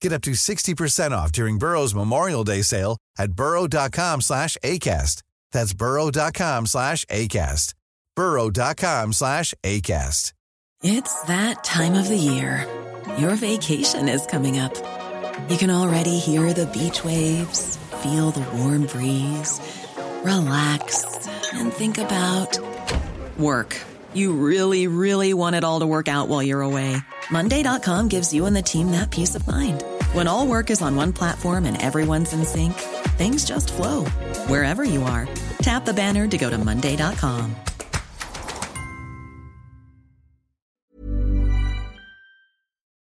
Get 0.00 0.12
up 0.12 0.22
to 0.22 0.30
60% 0.30 1.12
off 1.12 1.30
during 1.30 1.58
Burrow's 1.58 1.94
Memorial 1.94 2.44
Day 2.44 2.62
sale 2.62 2.96
at 3.18 3.32
burrow.com 3.32 4.22
slash 4.22 4.56
ACAST. 4.64 5.22
That's 5.52 5.74
burrow.com 5.74 6.66
slash 6.66 7.04
ACAST. 7.06 7.74
burrow.com 8.16 9.12
slash 9.12 9.54
ACAST. 9.62 10.32
It's 10.82 11.22
that 11.24 11.62
time 11.62 11.92
of 11.92 12.08
the 12.08 12.16
year. 12.16 12.66
Your 13.18 13.34
vacation 13.34 14.08
is 14.08 14.24
coming 14.24 14.58
up. 14.58 14.74
You 15.50 15.58
can 15.58 15.70
already 15.70 16.18
hear 16.18 16.54
the 16.54 16.66
beach 16.66 17.04
waves, 17.04 17.76
feel 18.02 18.30
the 18.30 18.40
warm 18.56 18.86
breeze, 18.86 19.60
relax, 20.24 21.28
and 21.52 21.70
think 21.70 21.98
about 21.98 22.58
work. 23.38 23.76
You 24.14 24.32
really, 24.32 24.86
really 24.86 25.34
want 25.34 25.56
it 25.56 25.64
all 25.64 25.80
to 25.80 25.86
work 25.86 26.08
out 26.08 26.28
while 26.28 26.42
you're 26.42 26.62
away. 26.62 26.96
Monday.com 27.30 28.08
gives 28.08 28.32
you 28.32 28.46
and 28.46 28.56
the 28.56 28.62
team 28.62 28.92
that 28.92 29.10
peace 29.10 29.34
of 29.34 29.46
mind. 29.46 29.84
When 30.12 30.26
all 30.26 30.44
work 30.44 30.70
is 30.70 30.82
on 30.82 30.96
one 30.96 31.12
platform 31.12 31.66
and 31.66 31.80
everyone's 31.80 32.32
in 32.32 32.44
sync, 32.44 32.74
things 33.16 33.44
just 33.44 33.70
flow 33.70 34.04
wherever 34.48 34.82
you 34.82 35.04
are. 35.04 35.28
Tap 35.62 35.84
the 35.84 35.94
banner 35.94 36.26
to 36.26 36.36
go 36.36 36.50
to 36.50 36.58
Monday.com. 36.58 37.54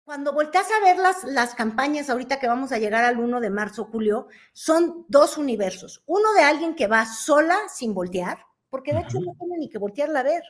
Cuando 0.05 0.34
volteas 0.34 0.67
a 0.70 0.84
ver 0.84 0.98
las, 0.98 1.25
las 1.25 1.55
campañas, 1.55 2.11
ahorita 2.11 2.39
que 2.39 2.47
vamos 2.47 2.73
a 2.73 2.78
llegar 2.78 3.05
al 3.05 3.19
1 3.19 3.41
de 3.41 3.48
marzo, 3.48 3.87
Julio, 3.87 4.28
son 4.53 5.06
dos 5.09 5.39
universos. 5.39 6.03
Uno 6.05 6.34
de 6.34 6.43
alguien 6.43 6.75
que 6.75 6.89
va 6.89 7.06
sola 7.06 7.56
sin 7.75 7.95
voltear, 7.95 8.45
porque 8.69 8.93
de 8.93 9.00
hecho 9.00 9.19
no 9.20 9.34
tiene 9.39 9.56
ni 9.56 9.70
que 9.70 9.78
voltearla 9.78 10.20
a 10.20 10.25
ver. 10.25 10.43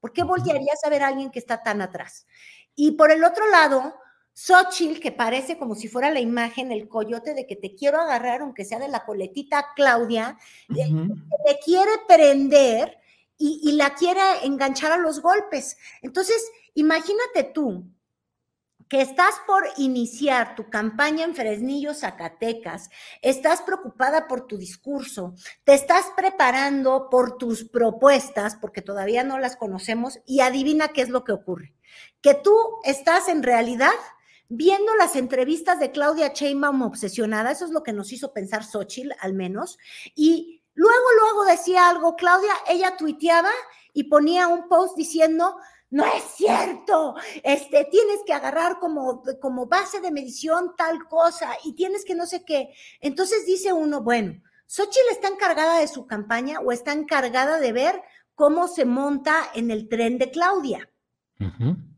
¿Por 0.00 0.14
qué 0.14 0.22
voltearías 0.22 0.82
a 0.82 0.88
ver 0.88 1.02
a 1.02 1.08
alguien 1.08 1.30
que 1.30 1.40
está 1.40 1.62
tan 1.62 1.82
atrás? 1.82 2.26
Y 2.74 2.92
por 2.92 3.10
el 3.10 3.22
otro 3.22 3.46
lado, 3.50 3.94
Xochitl, 4.38 5.00
que 5.00 5.12
parece 5.12 5.56
como 5.56 5.74
si 5.74 5.88
fuera 5.88 6.10
la 6.10 6.20
imagen, 6.20 6.70
el 6.70 6.88
coyote 6.88 7.32
de 7.32 7.46
que 7.46 7.56
te 7.56 7.74
quiero 7.74 7.98
agarrar, 7.98 8.42
aunque 8.42 8.66
sea 8.66 8.78
de 8.78 8.88
la 8.88 9.06
coletita 9.06 9.68
Claudia, 9.74 10.36
que 10.68 10.84
te 11.46 11.58
quiere 11.64 11.92
prender 12.06 12.98
y, 13.38 13.60
y 13.64 13.72
la 13.72 13.94
quiere 13.94 14.20
enganchar 14.42 14.92
a 14.92 14.98
los 14.98 15.22
golpes. 15.22 15.78
Entonces, 16.02 16.36
imagínate 16.74 17.44
tú 17.44 17.86
que 18.90 19.00
estás 19.00 19.34
por 19.46 19.64
iniciar 19.78 20.54
tu 20.54 20.68
campaña 20.68 21.24
en 21.24 21.34
Fresnillo, 21.34 21.94
Zacatecas, 21.94 22.90
estás 23.22 23.62
preocupada 23.62 24.28
por 24.28 24.46
tu 24.46 24.58
discurso, 24.58 25.34
te 25.64 25.72
estás 25.72 26.12
preparando 26.14 27.08
por 27.10 27.38
tus 27.38 27.64
propuestas, 27.64 28.54
porque 28.56 28.82
todavía 28.82 29.24
no 29.24 29.38
las 29.38 29.56
conocemos, 29.56 30.20
y 30.26 30.40
adivina 30.40 30.88
qué 30.88 31.00
es 31.00 31.08
lo 31.08 31.24
que 31.24 31.32
ocurre. 31.32 31.74
Que 32.20 32.34
tú 32.34 32.54
estás 32.84 33.28
en 33.28 33.42
realidad 33.42 33.94
viendo 34.48 34.94
las 34.94 35.16
entrevistas 35.16 35.80
de 35.80 35.90
Claudia 35.90 36.32
Sheinbaum 36.32 36.82
obsesionada, 36.82 37.50
eso 37.50 37.64
es 37.64 37.70
lo 37.70 37.82
que 37.82 37.92
nos 37.92 38.12
hizo 38.12 38.32
pensar 38.32 38.64
Xochitl, 38.64 39.12
al 39.20 39.34
menos, 39.34 39.78
y 40.14 40.62
luego, 40.74 41.04
luego 41.20 41.44
decía 41.44 41.88
algo, 41.88 42.16
Claudia, 42.16 42.52
ella 42.68 42.96
tuiteaba 42.96 43.50
y 43.92 44.04
ponía 44.04 44.48
un 44.48 44.68
post 44.68 44.96
diciendo, 44.96 45.56
no 45.90 46.04
es 46.04 46.22
cierto, 46.36 47.14
este, 47.42 47.84
tienes 47.90 48.20
que 48.26 48.32
agarrar 48.32 48.78
como, 48.78 49.22
como 49.40 49.66
base 49.66 50.00
de 50.00 50.10
medición 50.10 50.74
tal 50.76 51.06
cosa 51.08 51.56
y 51.64 51.74
tienes 51.74 52.04
que 52.04 52.14
no 52.14 52.26
sé 52.26 52.44
qué. 52.44 52.74
Entonces 53.00 53.46
dice 53.46 53.72
uno, 53.72 54.02
bueno, 54.02 54.42
Xochitl 54.66 55.10
está 55.10 55.28
encargada 55.28 55.78
de 55.78 55.88
su 55.88 56.06
campaña 56.06 56.60
o 56.60 56.72
está 56.72 56.92
encargada 56.92 57.60
de 57.60 57.72
ver 57.72 58.02
cómo 58.34 58.68
se 58.68 58.84
monta 58.84 59.48
en 59.54 59.70
el 59.70 59.88
tren 59.88 60.18
de 60.18 60.30
Claudia. 60.30 60.90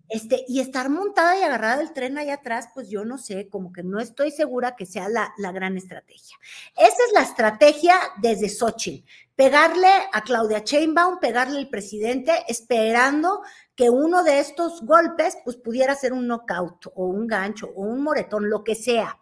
Este, 0.08 0.44
y 0.48 0.60
estar 0.60 0.88
montada 0.88 1.38
y 1.38 1.42
agarrada 1.42 1.76
del 1.76 1.92
tren 1.92 2.16
allá 2.16 2.34
atrás, 2.34 2.68
pues 2.72 2.88
yo 2.88 3.04
no 3.04 3.18
sé, 3.18 3.48
como 3.50 3.72
que 3.72 3.82
no 3.82 4.00
estoy 4.00 4.30
segura 4.30 4.74
que 4.74 4.86
sea 4.86 5.08
la, 5.08 5.34
la 5.36 5.52
gran 5.52 5.76
estrategia. 5.76 6.38
Esa 6.76 6.86
es 7.06 7.12
la 7.12 7.22
estrategia 7.22 7.94
desde 8.22 8.48
Xochitl, 8.48 9.06
pegarle 9.36 9.90
a 10.12 10.22
Claudia 10.22 10.60
Sheinbaum, 10.60 11.20
pegarle 11.20 11.58
al 11.58 11.68
presidente, 11.68 12.32
esperando 12.48 13.42
que 13.76 13.90
uno 13.90 14.24
de 14.24 14.40
estos 14.40 14.82
golpes, 14.82 15.36
pues 15.44 15.56
pudiera 15.56 15.94
ser 15.94 16.12
un 16.12 16.26
knockout 16.26 16.86
o 16.94 17.06
un 17.06 17.26
gancho 17.26 17.68
o 17.76 17.82
un 17.82 18.02
moretón, 18.02 18.48
lo 18.48 18.64
que 18.64 18.74
sea. 18.74 19.18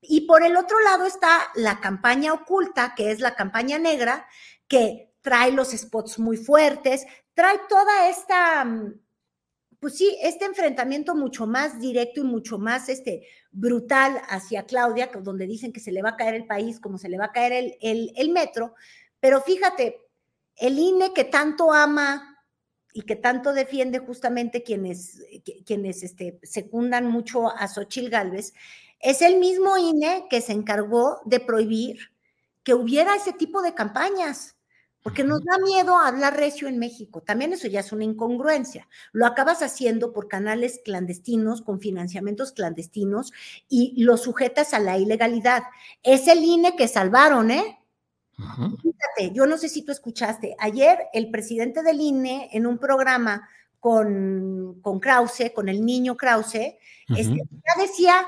Y 0.00 0.22
por 0.22 0.42
el 0.42 0.56
otro 0.56 0.80
lado 0.80 1.04
está 1.04 1.48
la 1.54 1.80
campaña 1.80 2.32
oculta, 2.32 2.94
que 2.94 3.10
es 3.10 3.20
la 3.20 3.34
campaña 3.34 3.78
negra, 3.78 4.26
que 4.66 5.12
trae 5.20 5.52
los 5.52 5.72
spots 5.72 6.18
muy 6.18 6.36
fuertes, 6.36 7.04
trae 7.34 7.60
toda 7.68 8.08
esta, 8.08 8.64
mm, 8.64 8.94
pues 9.80 9.96
sí, 9.96 10.16
este 10.22 10.44
enfrentamiento 10.44 11.14
mucho 11.14 11.46
más 11.46 11.80
directo 11.80 12.20
y 12.20 12.24
mucho 12.24 12.58
más 12.58 12.90
este, 12.90 13.26
brutal 13.50 14.20
hacia 14.28 14.66
Claudia, 14.66 15.10
donde 15.22 15.46
dicen 15.46 15.72
que 15.72 15.80
se 15.80 15.90
le 15.90 16.02
va 16.02 16.10
a 16.10 16.16
caer 16.16 16.34
el 16.34 16.46
país 16.46 16.78
como 16.78 16.98
se 16.98 17.08
le 17.08 17.16
va 17.16 17.26
a 17.26 17.32
caer 17.32 17.74
el, 17.80 18.12
el, 18.14 18.30
metro. 18.30 18.74
Pero 19.20 19.40
fíjate, 19.40 20.06
el 20.56 20.78
INE 20.78 21.14
que 21.14 21.24
tanto 21.24 21.72
ama 21.72 22.38
y 22.92 23.02
que 23.02 23.16
tanto 23.16 23.54
defiende 23.54 24.00
justamente 24.00 24.62
quienes, 24.62 25.18
qui- 25.44 25.64
quienes 25.64 26.02
este, 26.02 26.38
secundan 26.42 27.06
mucho 27.06 27.48
a 27.48 27.66
Xochil 27.66 28.10
Gálvez, 28.10 28.52
es 29.00 29.22
el 29.22 29.38
mismo 29.38 29.78
INE 29.78 30.26
que 30.28 30.42
se 30.42 30.52
encargó 30.52 31.20
de 31.24 31.40
prohibir 31.40 31.98
que 32.62 32.74
hubiera 32.74 33.14
ese 33.14 33.32
tipo 33.32 33.62
de 33.62 33.72
campañas, 33.72 34.56
porque 35.02 35.24
nos 35.24 35.42
da 35.44 35.58
miedo 35.58 35.96
hablar 35.96 36.36
recio 36.36 36.68
en 36.68 36.78
México. 36.78 37.22
También 37.22 37.52
eso 37.52 37.68
ya 37.68 37.80
es 37.80 37.92
una 37.92 38.04
incongruencia. 38.04 38.88
Lo 39.12 39.26
acabas 39.26 39.62
haciendo 39.62 40.12
por 40.12 40.28
canales 40.28 40.80
clandestinos, 40.84 41.62
con 41.62 41.80
financiamientos 41.80 42.52
clandestinos, 42.52 43.32
y 43.68 44.02
lo 44.02 44.16
sujetas 44.16 44.74
a 44.74 44.78
la 44.78 44.98
ilegalidad. 44.98 45.62
Es 46.02 46.28
el 46.28 46.44
INE 46.44 46.76
que 46.76 46.88
salvaron, 46.88 47.50
¿eh? 47.50 47.78
Fíjate, 48.36 49.34
yo 49.34 49.46
no 49.46 49.58
sé 49.58 49.68
si 49.68 49.82
tú 49.82 49.92
escuchaste, 49.92 50.56
ayer 50.58 50.98
el 51.12 51.30
presidente 51.30 51.82
del 51.82 52.00
INE 52.00 52.48
en 52.52 52.66
un 52.66 52.78
programa 52.78 53.48
con, 53.78 54.78
con 54.80 54.98
Krause, 54.98 55.52
con 55.54 55.68
el 55.68 55.84
niño 55.84 56.16
Krause, 56.16 56.76
este, 57.08 57.34
ya 57.36 57.82
decía 57.82 58.26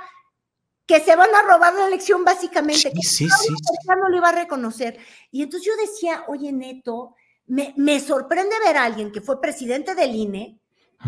que 0.86 1.00
se 1.00 1.16
van 1.16 1.34
a 1.34 1.42
robar 1.42 1.74
la 1.74 1.86
elección 1.86 2.24
básicamente, 2.24 2.92
que 2.92 3.02
sí, 3.02 3.26
Claudia 3.26 3.56
sí, 3.56 3.88
no 3.88 4.08
lo 4.08 4.16
iba 4.16 4.28
a 4.28 4.32
reconocer. 4.32 4.98
Y 5.30 5.42
entonces 5.42 5.66
yo 5.66 5.76
decía, 5.76 6.24
oye 6.28 6.52
Neto, 6.52 7.14
me, 7.46 7.74
me 7.76 8.00
sorprende 8.00 8.54
ver 8.64 8.76
a 8.76 8.84
alguien 8.84 9.12
que 9.12 9.20
fue 9.20 9.40
presidente 9.40 9.94
del 9.94 10.14
INE, 10.14 10.58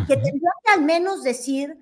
que 0.07 0.17
tendría 0.17 0.51
que 0.65 0.73
al 0.73 0.83
menos 0.83 1.23
decir, 1.23 1.79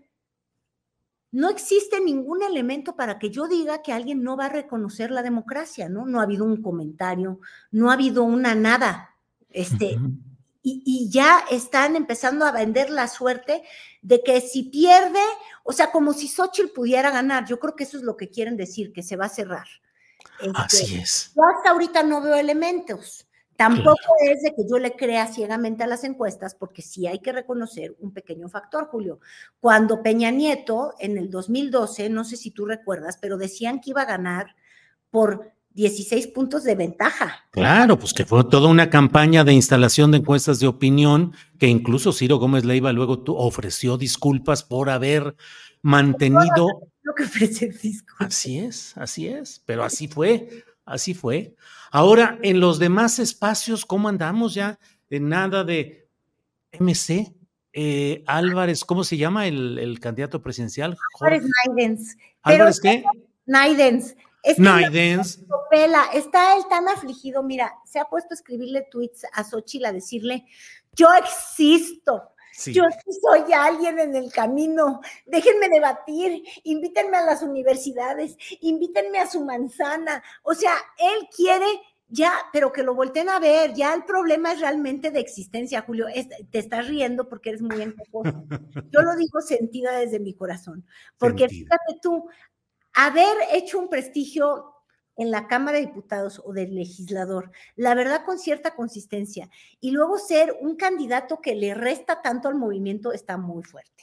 no 1.32 1.48
existe 1.48 1.98
ningún 2.00 2.42
elemento 2.42 2.94
para 2.94 3.18
que 3.18 3.30
yo 3.30 3.48
diga 3.48 3.82
que 3.82 3.92
alguien 3.92 4.22
no 4.22 4.36
va 4.36 4.46
a 4.46 4.50
reconocer 4.50 5.10
la 5.10 5.22
democracia, 5.22 5.88
¿no? 5.88 6.04
No 6.04 6.20
ha 6.20 6.24
habido 6.24 6.44
un 6.44 6.62
comentario, 6.62 7.40
no 7.70 7.90
ha 7.90 7.94
habido 7.94 8.22
una 8.22 8.54
nada. 8.54 9.16
Este, 9.48 9.98
y, 10.62 10.82
y 10.84 11.10
ya 11.10 11.44
están 11.50 11.96
empezando 11.96 12.44
a 12.44 12.52
vender 12.52 12.90
la 12.90 13.08
suerte 13.08 13.62
de 14.00 14.22
que 14.22 14.40
si 14.40 14.64
pierde, 14.64 15.20
o 15.64 15.72
sea, 15.72 15.90
como 15.90 16.12
si 16.12 16.28
Xochitl 16.28 16.72
pudiera 16.72 17.10
ganar, 17.10 17.46
yo 17.46 17.58
creo 17.58 17.76
que 17.76 17.84
eso 17.84 17.96
es 17.96 18.02
lo 18.02 18.16
que 18.16 18.30
quieren 18.30 18.56
decir, 18.56 18.92
que 18.92 19.02
se 19.02 19.16
va 19.16 19.26
a 19.26 19.30
cerrar. 19.30 19.66
Este, 20.40 20.52
Así 20.54 20.94
es. 20.96 21.32
Yo 21.34 21.42
hasta 21.56 21.70
ahorita 21.70 22.02
no 22.02 22.20
veo 22.20 22.34
elementos. 22.34 23.26
Tampoco 23.56 24.14
es 24.24 24.42
de 24.42 24.54
que 24.54 24.66
yo 24.68 24.78
le 24.78 24.96
crea 24.96 25.26
ciegamente 25.28 25.84
a 25.84 25.86
las 25.86 26.04
encuestas, 26.04 26.54
porque 26.54 26.82
sí 26.82 27.06
hay 27.06 27.20
que 27.20 27.32
reconocer 27.32 27.94
un 28.00 28.12
pequeño 28.12 28.48
factor, 28.48 28.86
Julio. 28.86 29.20
Cuando 29.60 30.02
Peña 30.02 30.30
Nieto 30.30 30.94
en 30.98 31.18
el 31.18 31.30
2012, 31.30 32.08
no 32.08 32.24
sé 32.24 32.36
si 32.36 32.50
tú 32.50 32.66
recuerdas, 32.66 33.18
pero 33.20 33.36
decían 33.36 33.80
que 33.80 33.90
iba 33.90 34.02
a 34.02 34.06
ganar 34.06 34.56
por 35.10 35.52
16 35.74 36.28
puntos 36.28 36.64
de 36.64 36.74
ventaja. 36.74 37.46
Claro, 37.50 37.98
pues 37.98 38.12
que 38.12 38.24
fue 38.24 38.44
toda 38.44 38.68
una 38.68 38.90
campaña 38.90 39.44
de 39.44 39.52
instalación 39.52 40.10
de 40.10 40.18
encuestas 40.18 40.60
de 40.60 40.66
opinión 40.66 41.32
que 41.58 41.66
incluso 41.66 42.12
Ciro 42.12 42.36
Gómez 42.36 42.64
Leiva 42.64 42.92
luego 42.92 43.22
ofreció 43.28 43.96
disculpas 43.96 44.62
por 44.62 44.90
haber 44.90 45.34
mantenido. 45.82 46.68
Lo 47.02 47.14
que 47.14 47.24
ofrece 47.24 47.66
el 47.66 47.78
disco. 47.78 48.14
Así 48.18 48.58
es, 48.58 48.96
así 48.96 49.26
es, 49.26 49.62
pero 49.66 49.82
así 49.82 50.08
fue, 50.08 50.64
así 50.84 51.14
fue. 51.14 51.54
Ahora, 51.90 52.38
en 52.42 52.60
los 52.60 52.78
demás 52.78 53.18
espacios, 53.18 53.84
¿cómo 53.84 54.08
andamos 54.08 54.54
ya? 54.54 54.78
De 55.10 55.20
nada 55.20 55.64
de 55.64 56.08
MC. 56.78 57.34
eh, 57.72 58.22
Álvarez, 58.26 58.84
¿cómo 58.84 59.02
se 59.04 59.16
llama 59.16 59.46
el, 59.46 59.78
el 59.78 59.98
candidato 59.98 60.40
presidencial? 60.42 60.96
Álvarez 61.20 61.44
Naidens. 61.66 62.16
¿Álvarez 62.42 62.80
qué? 62.80 63.04
Naidens. 63.46 64.14
Es 64.42 64.58
Naidens. 64.58 65.40
Está 66.12 66.56
él 66.56 66.64
tan 66.68 66.88
afligido, 66.88 67.42
mira, 67.42 67.72
se 67.84 67.98
ha 67.98 68.04
puesto 68.04 68.34
a 68.34 68.34
escribirle 68.34 68.82
tweets 68.90 69.24
a 69.32 69.44
Xochitl 69.44 69.86
a 69.86 69.92
decirle, 69.92 70.44
yo 70.94 71.08
existo, 71.14 72.34
Yo 72.66 72.84
soy 73.22 73.52
alguien 73.52 73.98
en 73.98 74.14
el 74.14 74.30
camino. 74.30 75.00
Déjenme 75.24 75.70
debatir, 75.70 76.42
invítenme 76.64 77.16
a 77.16 77.24
las 77.24 77.42
universidades, 77.42 78.36
invítenme 78.60 79.20
a 79.20 79.30
su 79.30 79.42
manzana. 79.42 80.22
O 80.42 80.54
sea, 80.54 80.74
él 80.98 81.28
quiere 81.34 81.66
ya, 82.12 82.30
pero 82.52 82.70
que 82.70 82.82
lo 82.82 82.94
volteen 82.94 83.30
a 83.30 83.38
ver, 83.38 83.72
ya 83.72 83.94
el 83.94 84.04
problema 84.04 84.52
es 84.52 84.60
realmente 84.60 85.10
de 85.10 85.20
existencia, 85.20 85.80
Julio. 85.80 86.06
te 86.50 86.58
estás 86.58 86.86
riendo 86.86 87.26
porque 87.26 87.48
eres 87.48 87.62
muy 87.62 87.80
enfocoso. 87.80 88.44
Yo 88.92 89.00
lo 89.00 89.16
digo 89.16 89.40
sentida 89.40 89.92
desde 89.92 90.20
mi 90.20 90.34
corazón, 90.34 90.84
porque 91.16 91.48
fíjate 91.48 92.00
tú, 92.02 92.28
haber 92.94 93.36
hecho 93.52 93.78
un 93.78 93.88
prestigio 93.88 94.72
en 95.16 95.30
la 95.30 95.46
Cámara 95.46 95.78
de 95.78 95.86
Diputados 95.86 96.40
o 96.44 96.52
del 96.52 96.74
legislador, 96.74 97.50
la 97.76 97.94
verdad 97.94 98.24
con 98.24 98.38
cierta 98.38 98.74
consistencia, 98.74 99.50
y 99.80 99.90
luego 99.90 100.18
ser 100.18 100.56
un 100.60 100.76
candidato 100.76 101.40
que 101.40 101.54
le 101.54 101.74
resta 101.74 102.22
tanto 102.22 102.48
al 102.48 102.54
movimiento 102.54 103.12
está 103.12 103.36
muy 103.36 103.62
fuerte. 103.62 104.02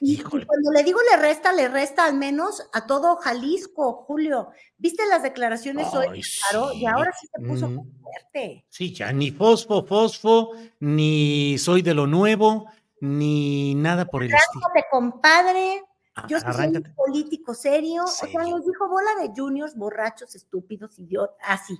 Y, 0.00 0.22
cuando 0.22 0.72
le 0.72 0.82
digo 0.82 1.00
le 1.10 1.16
resta, 1.16 1.52
le 1.52 1.68
resta 1.68 2.04
al 2.04 2.14
menos 2.14 2.62
a 2.72 2.86
todo 2.86 3.16
Jalisco, 3.16 4.04
Julio. 4.06 4.50
¿Viste 4.76 5.06
las 5.06 5.22
declaraciones 5.22 5.92
hoy? 5.94 6.20
Claro, 6.50 6.72
y 6.74 6.84
ahora 6.84 7.12
sí 7.18 7.26
se 7.34 7.42
puso 7.42 7.68
muy 7.70 7.90
fuerte. 8.02 8.66
Sí, 8.68 8.92
ya 8.92 9.12
ni 9.12 9.30
fosfo, 9.30 9.86
fosfo, 9.86 10.50
ni 10.80 11.56
soy 11.58 11.80
de 11.80 11.94
lo 11.94 12.06
nuevo, 12.06 12.66
ni 13.00 13.74
nada 13.74 14.04
por 14.04 14.22
el 14.22 14.34
estilo. 14.34 14.66
compadre. 14.90 15.82
Yo 16.28 16.40
soy 16.40 16.66
un 16.68 16.94
político 16.94 17.54
serio. 17.54 18.04
O 18.04 18.06
sea, 18.06 18.28
nos 18.42 18.64
dijo 18.64 18.88
bola 18.88 19.10
de 19.20 19.30
juniors, 19.36 19.76
borrachos, 19.76 20.34
estúpidos, 20.34 20.98
idiotas, 20.98 21.36
así. 21.46 21.78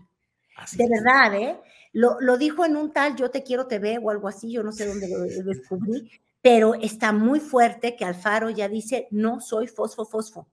así. 0.56 0.76
De 0.76 0.88
verdad, 0.88 1.34
¿eh? 1.34 1.60
Lo, 1.92 2.20
lo, 2.20 2.36
dijo 2.36 2.64
en 2.66 2.76
un 2.76 2.92
tal 2.92 3.16
Yo 3.16 3.30
te 3.30 3.42
quiero, 3.42 3.66
te 3.66 3.78
veo 3.78 4.02
o 4.02 4.10
algo 4.10 4.28
así, 4.28 4.52
yo 4.52 4.62
no 4.62 4.72
sé 4.72 4.86
dónde 4.86 5.08
lo 5.08 5.20
descubrí, 5.44 6.10
pero 6.42 6.74
está 6.74 7.12
muy 7.12 7.40
fuerte 7.40 7.96
que 7.96 8.04
Alfaro 8.04 8.50
ya 8.50 8.68
dice, 8.68 9.08
no 9.10 9.40
soy 9.40 9.66
fosfo, 9.66 10.04
fosfo. 10.04 10.48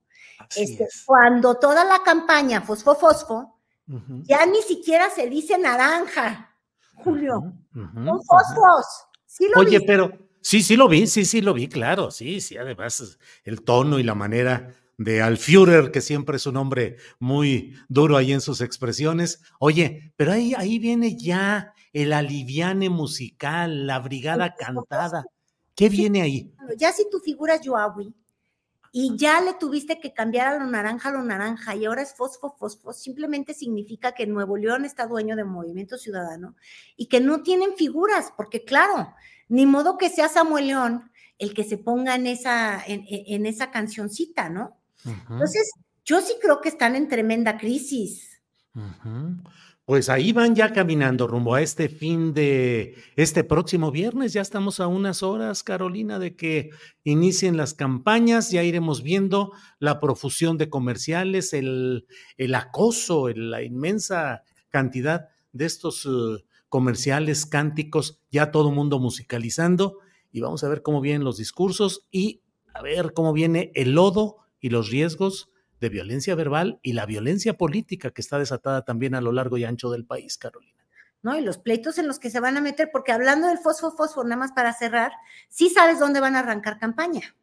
Este, 0.55 0.87
cuando 1.05 1.55
toda 1.55 1.83
la 1.83 1.99
campaña 2.03 2.61
fosfo, 2.61 2.95
fosfo, 2.95 3.59
ya 4.23 4.45
ni 4.45 4.61
siquiera 4.61 5.09
se 5.09 5.29
dice 5.29 5.57
naranja, 5.57 6.55
Julio. 6.95 7.53
Son 7.73 8.23
fosfos. 8.23 9.07
Oye, 9.55 9.81
pero 9.85 10.11
sí, 10.43 10.61
sí 10.61 10.75
lo 10.75 10.87
vi, 10.87 11.07
sí, 11.07 11.25
sí 11.25 11.41
lo 11.41 11.53
vi, 11.53 11.67
claro, 11.67 12.11
sí, 12.11 12.39
sí, 12.41 12.57
además 12.57 13.17
el 13.43 13.63
tono 13.63 13.97
y 13.97 14.03
la 14.03 14.13
manera 14.13 14.75
de 14.97 15.21
Alführer, 15.21 15.91
que 15.91 16.01
siempre 16.01 16.37
es 16.37 16.45
un 16.45 16.57
hombre 16.57 16.97
muy 17.19 17.75
duro 17.89 18.17
ahí 18.17 18.31
en 18.31 18.41
sus 18.41 18.61
expresiones. 18.61 19.41
Oye, 19.59 20.13
pero 20.15 20.33
ahí, 20.33 20.53
ahí 20.55 20.77
viene 20.79 21.17
ya 21.17 21.73
el 21.93 22.13
aliviane 22.13 22.89
musical, 22.89 23.87
la 23.87 23.99
brigada 23.99 24.55
cantada. 24.55 25.25
¿Qué 25.75 25.89
viene 25.89 26.21
ahí? 26.21 26.53
Ya 26.77 26.91
si 26.91 27.09
tu 27.09 27.19
figura 27.19 27.55
es 27.55 27.61
Yoawi 27.61 28.13
y 28.91 29.17
ya 29.17 29.41
le 29.41 29.55
tuviste 29.55 29.99
que 29.99 30.13
cambiar 30.13 30.47
a 30.47 30.59
lo 30.59 30.65
naranja 30.65 31.09
a 31.09 31.13
lo 31.13 31.23
naranja 31.23 31.75
y 31.75 31.85
ahora 31.85 32.03
es 32.03 32.13
fosfo, 32.13 32.55
fosfo, 32.57 32.93
simplemente 32.93 33.55
significa 33.55 34.11
que 34.11 34.27
Nuevo 34.27 34.55
León 34.55 34.85
está 34.85 35.07
dueño 35.07 35.35
de 35.35 35.43
Movimiento 35.43 35.97
Ciudadano 35.97 36.55
y 36.95 37.07
que 37.07 37.19
no 37.19 37.41
tienen 37.41 37.73
figuras, 37.75 38.31
porque 38.37 38.63
claro, 38.63 39.13
ni 39.53 39.67
modo 39.67 39.99
que 39.99 40.09
sea 40.09 40.29
Samuel 40.29 40.65
León 40.65 41.11
el 41.37 41.53
que 41.53 41.63
se 41.63 41.77
ponga 41.77 42.15
en 42.15 42.25
esa, 42.25 42.83
en, 42.87 43.45
esa 43.45 43.69
cancioncita, 43.69 44.49
¿no? 44.49 44.81
Entonces, 45.05 45.69
yo 46.03 46.21
sí 46.21 46.33
creo 46.41 46.59
que 46.59 46.69
están 46.69 46.95
en 46.95 47.07
tremenda 47.07 47.57
crisis. 47.57 48.41
Pues 49.85 50.09
ahí 50.09 50.31
van 50.31 50.55
ya 50.55 50.73
caminando 50.73 51.27
rumbo 51.27 51.53
a 51.53 51.61
este 51.61 51.87
fin 51.87 52.33
de 52.33 52.95
este 53.15 53.43
próximo 53.43 53.91
viernes. 53.91 54.33
Ya 54.33 54.41
estamos 54.41 54.79
a 54.79 54.87
unas 54.87 55.21
horas, 55.21 55.61
Carolina, 55.61 56.17
de 56.17 56.35
que 56.35 56.71
inicien 57.03 57.55
las 57.55 57.75
campañas. 57.75 58.49
Ya 58.49 58.63
iremos 58.63 59.03
viendo 59.03 59.51
la 59.77 59.99
profusión 59.99 60.57
de 60.57 60.69
comerciales, 60.69 61.53
el, 61.53 62.07
el 62.37 62.55
acoso, 62.55 63.29
la 63.29 63.61
inmensa 63.61 64.41
cantidad 64.69 65.29
de 65.51 65.65
estos 65.65 66.07
eh, 66.07 66.43
comerciales, 66.73 67.45
cánticos, 67.45 68.19
ya 68.31 68.49
todo 68.49 68.71
mundo 68.71 68.97
musicalizando. 68.97 69.99
Y 70.31 70.41
vamos 70.41 70.63
a 70.63 70.69
ver 70.69 70.81
cómo 70.81 71.01
vienen 71.01 71.23
los 71.23 71.37
discursos 71.37 72.07
y 72.09 72.41
a 72.73 72.81
ver 72.81 73.13
cómo 73.13 73.31
viene 73.31 73.71
el 73.75 73.91
lodo 73.91 74.37
y 74.59 74.71
los 74.71 74.89
riesgos 74.89 75.51
de 75.79 75.89
violencia 75.89 76.33
verbal 76.33 76.79
y 76.81 76.93
la 76.93 77.05
violencia 77.05 77.59
política 77.59 78.09
que 78.09 78.21
está 78.21 78.39
desatada 78.39 78.83
también 78.85 79.13
a 79.13 79.21
lo 79.21 79.31
largo 79.31 79.59
y 79.59 79.65
ancho 79.65 79.91
del 79.91 80.03
país, 80.03 80.39
Carolina. 80.39 80.83
¿no? 81.21 81.37
Y 81.37 81.41
los 81.41 81.59
pleitos 81.59 81.99
en 81.99 82.07
los 82.07 82.17
que 82.17 82.31
se 82.31 82.39
van 82.39 82.57
a 82.57 82.61
meter, 82.61 82.89
porque 82.91 83.11
hablando 83.11 83.49
del 83.49 83.59
fosfo, 83.59 83.91
fosfo, 83.91 84.23
nada 84.23 84.37
más 84.37 84.53
para 84.53 84.73
cerrar, 84.73 85.11
sí 85.49 85.69
sabes 85.69 85.99
dónde 85.99 86.21
van 86.21 86.35
a 86.35 86.39
arrancar 86.39 86.79
campaña. 86.79 87.35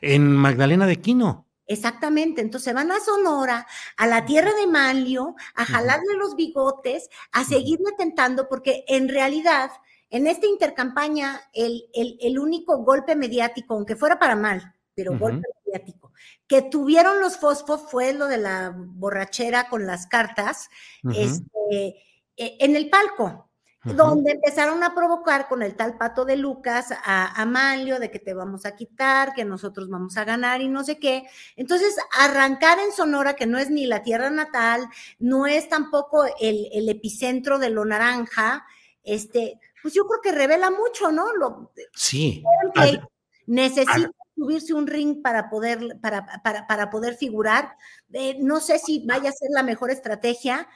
En 0.00 0.34
Magdalena 0.34 0.86
de 0.86 0.96
Quino. 0.96 1.46
Exactamente, 1.70 2.40
entonces 2.40 2.72
van 2.72 2.90
a 2.90 2.98
Sonora, 2.98 3.66
a 3.98 4.06
la 4.06 4.24
tierra 4.24 4.54
de 4.54 4.66
Manlio, 4.66 5.36
a 5.54 5.66
jalarle 5.66 6.14
los 6.16 6.34
bigotes, 6.34 7.10
a 7.30 7.44
seguirle 7.44 7.92
tentando, 7.98 8.48
porque 8.48 8.84
en 8.88 9.06
realidad, 9.10 9.70
en 10.08 10.26
esta 10.26 10.46
intercampaña, 10.46 11.42
el, 11.52 11.84
el, 11.92 12.38
único 12.38 12.78
golpe 12.78 13.14
mediático, 13.16 13.74
aunque 13.74 13.96
fuera 13.96 14.18
para 14.18 14.34
mal, 14.34 14.74
pero 14.94 15.18
golpe 15.18 15.46
mediático, 15.66 16.10
que 16.46 16.62
tuvieron 16.62 17.20
los 17.20 17.36
fosfos 17.36 17.82
fue 17.90 18.14
lo 18.14 18.28
de 18.28 18.38
la 18.38 18.72
borrachera 18.74 19.68
con 19.68 19.86
las 19.86 20.06
cartas 20.06 20.70
este, 21.14 21.96
e, 22.34 22.56
en 22.60 22.76
el 22.76 22.88
palco, 22.88 23.47
donde 23.84 24.32
empezaron 24.32 24.82
a 24.82 24.94
provocar 24.94 25.48
con 25.48 25.62
el 25.62 25.76
tal 25.76 25.96
pato 25.96 26.24
de 26.24 26.36
Lucas 26.36 26.92
a 27.04 27.40
Amalio 27.40 28.00
de 28.00 28.10
que 28.10 28.18
te 28.18 28.34
vamos 28.34 28.66
a 28.66 28.74
quitar, 28.74 29.34
que 29.34 29.44
nosotros 29.44 29.88
vamos 29.88 30.16
a 30.16 30.24
ganar 30.24 30.60
y 30.60 30.68
no 30.68 30.82
sé 30.82 30.98
qué. 30.98 31.24
Entonces, 31.56 31.96
arrancar 32.18 32.78
en 32.80 32.92
Sonora, 32.92 33.34
que 33.34 33.46
no 33.46 33.58
es 33.58 33.70
ni 33.70 33.86
la 33.86 34.02
tierra 34.02 34.30
natal, 34.30 34.88
no 35.18 35.46
es 35.46 35.68
tampoco 35.68 36.24
el, 36.40 36.88
epicentro 36.88 37.58
de 37.58 37.70
lo 37.70 37.84
naranja, 37.84 38.64
este, 39.04 39.60
pues 39.80 39.94
yo 39.94 40.06
creo 40.06 40.20
que 40.20 40.32
revela 40.32 40.70
mucho, 40.70 41.12
¿no? 41.12 41.32
Lo, 41.34 41.72
sí. 41.94 42.42
necesita 43.46 44.10
subirse 44.36 44.74
un 44.74 44.86
ring 44.86 45.22
para 45.22 45.48
poder, 45.48 45.98
para, 46.00 46.26
para, 46.42 46.66
para 46.66 46.90
poder 46.90 47.14
figurar. 47.14 47.76
Eh, 48.12 48.36
no 48.40 48.60
sé 48.60 48.78
si 48.78 49.04
vaya 49.06 49.30
a 49.30 49.32
ser 49.32 49.50
la 49.50 49.62
mejor 49.62 49.90
estrategia, 49.90 50.68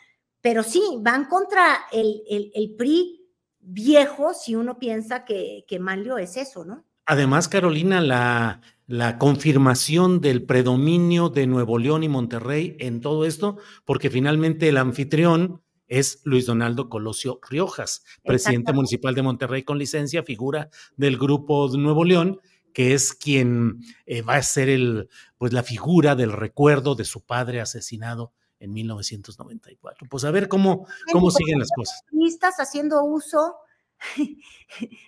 pero 0.42 0.62
sí, 0.62 0.82
van 1.00 1.26
contra 1.26 1.86
el, 1.92 2.22
el, 2.28 2.74
PRI 2.76 3.28
viejo 3.60 4.34
si 4.34 4.56
uno 4.56 4.78
piensa 4.78 5.24
que, 5.24 5.64
que 5.66 5.78
Manlio 5.78 6.18
es 6.18 6.36
eso, 6.36 6.64
¿no? 6.64 6.84
Además, 7.06 7.48
Carolina, 7.48 8.00
la, 8.00 8.60
la 8.86 9.18
confirmación 9.18 10.20
del 10.20 10.44
predominio 10.44 11.28
de 11.28 11.46
Nuevo 11.46 11.78
León 11.78 12.02
y 12.02 12.08
Monterrey 12.08 12.76
en 12.80 13.00
todo 13.00 13.24
esto, 13.24 13.56
porque 13.84 14.10
finalmente 14.10 14.68
el 14.68 14.76
anfitrión 14.76 15.62
es 15.86 16.20
Luis 16.24 16.46
Donaldo 16.46 16.88
Colosio 16.88 17.38
Riojas, 17.48 18.04
presidente 18.24 18.72
municipal 18.72 19.14
de 19.14 19.22
Monterrey 19.22 19.62
con 19.62 19.78
licencia, 19.78 20.22
figura 20.22 20.70
del 20.96 21.18
grupo 21.18 21.68
de 21.68 21.78
Nuevo 21.78 22.04
León, 22.04 22.40
que 22.72 22.94
es 22.94 23.12
quien 23.12 23.80
eh, 24.06 24.22
va 24.22 24.36
a 24.36 24.42
ser 24.42 24.68
el, 24.68 25.08
pues 25.38 25.52
la 25.52 25.62
figura 25.62 26.14
del 26.14 26.32
recuerdo 26.32 26.94
de 26.94 27.04
su 27.04 27.24
padre 27.24 27.60
asesinado 27.60 28.32
en 28.62 28.72
1994. 28.72 30.06
Pues 30.08 30.24
a 30.24 30.30
ver 30.30 30.48
cómo, 30.48 30.86
cómo 31.12 31.30
siguen 31.30 31.58
las 31.58 31.70
cosas. 31.74 32.02
Estás 32.26 32.60
haciendo 32.60 33.02
uso 33.04 33.56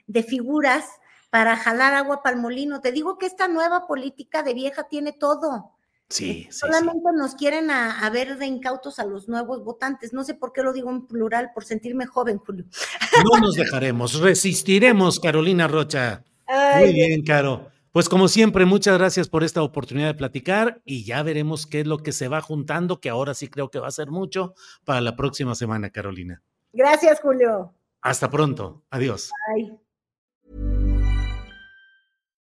de 0.07 0.23
figuras 0.25 0.85
para 1.31 1.57
jalar 1.57 1.95
agua 1.95 2.23
para 2.23 2.35
el 2.35 2.43
molino. 2.43 2.81
Te 2.81 2.91
digo 2.91 3.17
que 3.17 3.27
esta 3.27 3.47
nueva 3.47 3.87
política 3.87 4.43
de 4.43 4.55
vieja 4.55 4.89
tiene 4.89 5.13
todo. 5.13 5.71
Sí, 6.09 6.49
sí 6.51 6.59
Solamente 6.59 7.09
nos 7.15 7.35
quieren 7.37 7.71
a, 7.71 8.09
ver 8.11 8.39
de 8.39 8.47
incautos 8.47 8.99
a 8.99 9.05
los 9.05 9.29
nuevos 9.29 9.65
votantes. 9.65 10.13
No 10.13 10.25
sé 10.25 10.35
por 10.35 10.53
qué 10.53 10.63
lo 10.63 10.73
digo 10.73 10.91
en 10.91 11.07
plural, 11.07 11.53
por 11.55 11.65
sentirme 11.65 12.07
joven, 12.07 12.39
Julio. 12.39 12.67
No 13.33 13.39
nos 13.39 13.55
dejaremos, 13.55 14.21
resistiremos, 14.21 15.21
Carolina 15.21 15.69
Rocha. 15.69 16.25
Muy 16.79 16.93
bien, 16.93 17.25
Caro. 17.25 17.71
Pues 17.95 18.09
como 18.09 18.27
siempre, 18.27 18.65
muchas 18.65 18.99
gracias 18.99 19.29
por 19.29 19.45
esta 19.45 19.63
oportunidad 19.63 20.09
de 20.09 20.15
platicar 20.15 20.83
y 20.85 21.05
ya 21.05 21.23
veremos 21.23 21.65
qué 21.65 21.79
es 21.79 21.87
lo 21.87 21.99
que 21.99 22.11
se 22.11 22.27
va 22.27 22.41
juntando, 22.41 22.99
que 22.99 23.09
ahora 23.09 23.35
sí 23.35 23.47
creo 23.47 23.71
que 23.71 23.79
va 23.79 23.87
a 23.87 23.93
ser 23.93 24.11
mucho 24.11 24.55
para 24.85 25.01
la 25.01 25.15
próxima 25.15 25.55
semana, 25.55 25.91
Carolina. 25.91 26.43
Gracias, 26.73 27.21
Julio. 27.21 27.73
Hasta 28.03 28.29
pronto. 28.29 28.83
Adiós. 28.91 29.31
Bye. 29.55 29.79